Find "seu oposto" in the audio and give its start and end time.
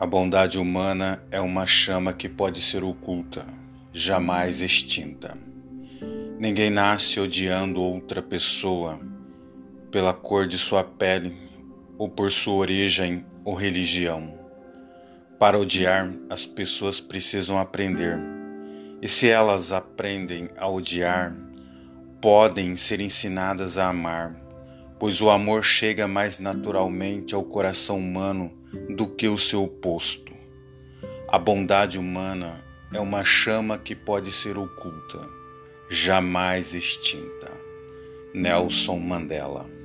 29.38-30.32